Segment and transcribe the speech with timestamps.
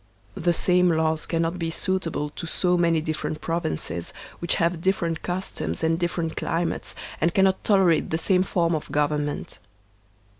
[0.33, 5.83] The same laws cannot be suitable to so many different provinces, which have different customs
[5.83, 9.59] and different climates, and cannot tolerate the same form of government.